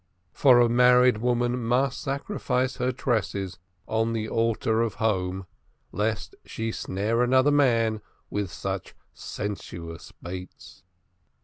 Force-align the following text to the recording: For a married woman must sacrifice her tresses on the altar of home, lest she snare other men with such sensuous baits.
For 0.33 0.59
a 0.59 0.67
married 0.67 1.19
woman 1.19 1.63
must 1.63 2.01
sacrifice 2.01 2.77
her 2.77 2.91
tresses 2.91 3.59
on 3.87 4.13
the 4.13 4.27
altar 4.27 4.81
of 4.81 4.95
home, 4.95 5.45
lest 5.91 6.33
she 6.43 6.71
snare 6.71 7.21
other 7.31 7.51
men 7.51 8.01
with 8.27 8.51
such 8.51 8.95
sensuous 9.13 10.11
baits. 10.11 10.81